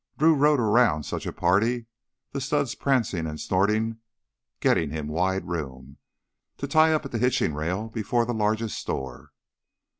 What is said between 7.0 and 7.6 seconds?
at the hitching